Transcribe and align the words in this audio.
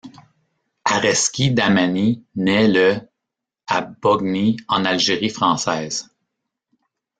Arezki 0.83 1.51
Dahmani 1.53 2.25
naît 2.35 2.67
le 2.67 3.07
à 3.67 3.81
Boghni, 3.81 4.57
en 4.67 4.83
Algérie 4.83 5.29
française. 5.29 6.09